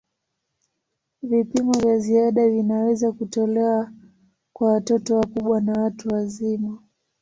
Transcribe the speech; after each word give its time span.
Vipimo 1.21 1.71
vya 1.71 1.99
ziada 1.99 2.49
vinaweza 2.49 3.11
kutolewa 3.11 3.91
kwa 4.53 4.73
watoto 4.73 5.15
wakubwa 5.17 5.61
na 5.61 5.73
watu 5.73 6.09
wazima. 6.09 6.81